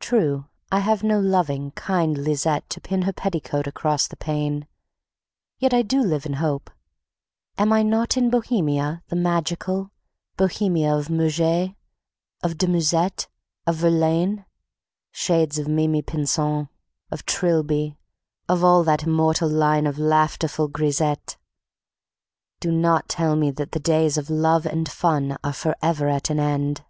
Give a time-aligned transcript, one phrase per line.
[0.00, 4.66] True, I have no loving, kind Lisette to pin her petticoat across the pane,
[5.58, 6.70] yet I do live in hope.
[7.58, 9.90] Am I not in Bohemia the Magical,
[10.38, 11.74] Bohemia of Murger,
[12.42, 13.28] of de Musset,
[13.66, 14.46] of Verlaine?
[15.10, 16.70] Shades of Mimi Pinson,
[17.10, 17.98] of Trilby,
[18.48, 21.36] of all that immortal line of laughterful grisettes,
[22.58, 26.40] do not tell me that the days of love and fun are forever at an
[26.40, 26.82] end!